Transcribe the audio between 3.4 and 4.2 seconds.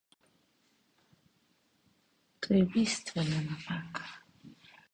napaka.